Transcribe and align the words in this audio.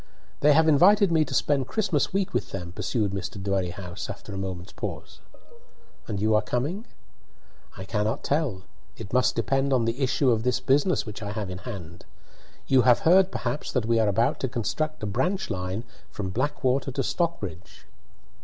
"They 0.39 0.53
have 0.53 0.67
invited 0.67 1.11
me 1.11 1.23
to 1.25 1.33
spend 1.35 1.67
Christmas 1.67 2.11
week 2.11 2.33
with 2.33 2.49
them," 2.49 2.71
pursued 2.71 3.11
Mr. 3.11 3.39
Dwerrihouse, 3.39 4.09
after 4.09 4.33
a 4.33 4.35
moment's 4.39 4.71
pause. 4.73 5.19
"And 6.07 6.19
you 6.19 6.33
are 6.33 6.41
coming?" 6.41 6.87
"I 7.77 7.83
cannot 7.85 8.23
tell. 8.23 8.63
It 8.97 9.13
must 9.13 9.35
depend 9.35 9.71
on 9.71 9.85
the 9.85 10.01
issue 10.01 10.31
of 10.31 10.41
this 10.41 10.59
business 10.59 11.05
which 11.05 11.21
I 11.21 11.33
have 11.33 11.51
in 11.51 11.59
hand. 11.69 12.05
You 12.65 12.81
have 12.81 13.01
heard 13.01 13.31
perhaps 13.31 13.71
that 13.73 13.85
we 13.85 13.99
are 13.99 14.07
about 14.09 14.39
to 14.39 14.47
construct 14.49 15.03
a 15.03 15.05
branch 15.05 15.51
line 15.51 15.83
from 16.09 16.31
Blackwater 16.31 16.91
to 16.93 17.03
Stockbridge." 17.03 17.85